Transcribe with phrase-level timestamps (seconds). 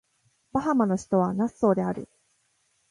[0.51, 2.09] バハマの首都はナッソーである